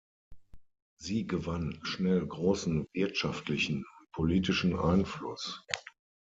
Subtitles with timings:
[0.97, 5.63] Sie gewann schnell großen wirtschaftlichen und politischen Einfluss.